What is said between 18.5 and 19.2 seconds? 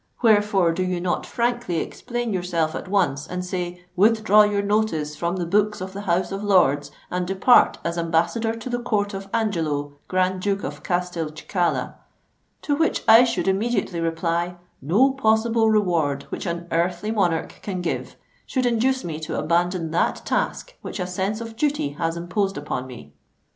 induce me